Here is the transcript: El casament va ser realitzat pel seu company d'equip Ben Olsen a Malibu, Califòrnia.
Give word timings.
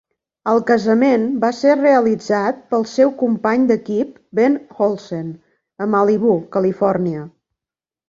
El 0.51 0.61
casament 0.69 1.27
va 1.43 1.51
ser 1.57 1.75
realitzat 1.81 2.65
pel 2.73 2.87
seu 2.93 3.13
company 3.21 3.69
d'equip 3.75 4.19
Ben 4.41 4.59
Olsen 4.89 5.33
a 5.87 5.93
Malibu, 5.97 6.37
Califòrnia. 6.61 7.33